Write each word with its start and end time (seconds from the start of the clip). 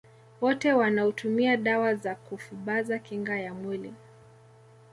Wote 0.41 0.73
wanaotumia 0.73 1.57
dawa 1.57 1.95
za 1.95 2.15
kufubaza 2.15 2.99
kinga 2.99 3.39
ya 3.39 3.53
mwili 3.53 3.93